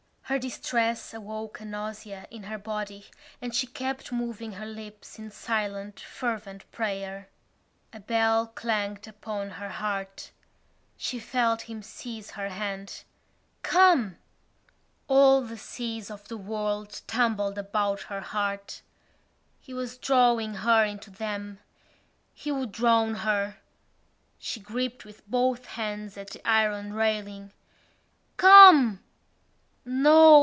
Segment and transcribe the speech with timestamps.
[0.31, 3.07] Her distress awoke a nausea in her body
[3.41, 7.27] and she kept moving her lips in silent fervent prayer.
[7.91, 10.31] A bell clanged upon her heart.
[10.95, 13.03] She felt him seize her hand:
[13.61, 14.19] "Come!"
[15.09, 18.83] All the seas of the world tumbled about her heart.
[19.59, 21.59] He was drawing her into them:
[22.33, 23.57] he would drown her.
[24.39, 27.51] She gripped with both hands at the iron railing.
[28.37, 29.03] "Come!" No!
[29.83, 30.31] No!